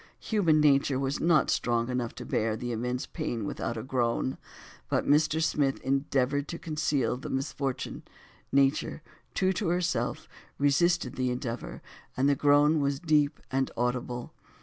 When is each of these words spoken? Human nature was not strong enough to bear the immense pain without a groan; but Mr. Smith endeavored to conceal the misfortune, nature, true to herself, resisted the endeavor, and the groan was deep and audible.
Human 0.21 0.59
nature 0.59 0.97
was 0.97 1.19
not 1.19 1.51
strong 1.51 1.87
enough 1.89 2.15
to 2.15 2.25
bear 2.25 2.57
the 2.57 2.71
immense 2.71 3.05
pain 3.05 3.45
without 3.45 3.77
a 3.77 3.83
groan; 3.83 4.39
but 4.89 5.05
Mr. 5.05 5.43
Smith 5.43 5.79
endeavored 5.81 6.47
to 6.47 6.57
conceal 6.57 7.17
the 7.17 7.29
misfortune, 7.29 8.01
nature, 8.51 9.03
true 9.35 9.53
to 9.53 9.67
herself, 9.67 10.27
resisted 10.57 11.17
the 11.17 11.29
endeavor, 11.29 11.83
and 12.17 12.27
the 12.27 12.33
groan 12.33 12.79
was 12.79 12.99
deep 12.99 13.39
and 13.51 13.69
audible. 13.77 14.33